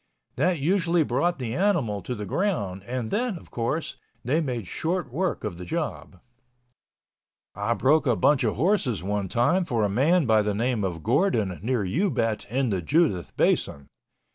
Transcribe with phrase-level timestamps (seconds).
[0.35, 5.13] That usually brought the animal to the ground and then, of course, they made short
[5.13, 6.19] work of the job.
[7.53, 11.03] I broke a bunch of horses one time for a man by the name of
[11.03, 13.85] Gordon near Ubet in the Judith Basin.